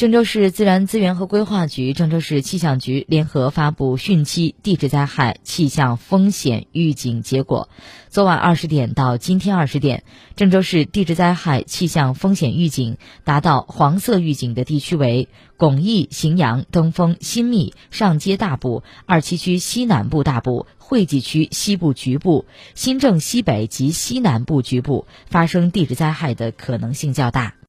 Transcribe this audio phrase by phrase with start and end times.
[0.00, 7.68] 郑州市自然资源和规划局郑州市气象局联合发布汛期地质灾害气象风险预警结果。
[8.08, 10.04] 昨晚二十点到今天二十点
[10.36, 15.28] 郑州市地质灾害气象风险预警达到黄色预警的地区为
[15.58, 27.56] 巩义荥阳登封新密上街大部二七区西南部大部惠济区西部局部新郑西北及西南部局部发生地质灾害的可能性较大。